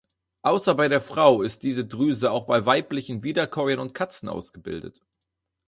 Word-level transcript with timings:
Außer 0.41 0.73
bei 0.73 0.87
der 0.87 0.99
Frau 0.99 1.43
ist 1.43 1.61
diese 1.61 1.85
Drüse 1.85 2.31
auch 2.31 2.47
bei 2.47 2.65
weiblichen 2.65 3.21
Wiederkäuern 3.21 3.77
und 3.77 3.93
Katzen 3.93 4.29
ausgebildet. 4.29 4.99